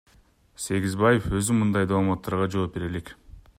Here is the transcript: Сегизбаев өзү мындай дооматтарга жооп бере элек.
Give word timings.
Сегизбаев 0.63 1.27
өзү 1.41 1.57
мындай 1.59 1.91
дооматтарга 1.93 2.51
жооп 2.57 2.75
бере 2.79 2.93
элек. 2.93 3.17